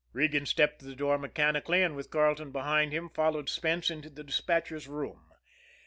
Regan 0.13 0.47
stepped 0.47 0.79
to 0.79 0.85
the 0.85 0.95
door 0.95 1.19
mechanically, 1.19 1.83
and, 1.83 1.95
with 1.95 2.09
Carleton 2.09 2.49
behind 2.51 2.91
him, 2.91 3.07
followed 3.07 3.49
Spence 3.49 3.91
into 3.91 4.09
the 4.09 4.23
despatchers' 4.23 4.87
room. 4.87 5.29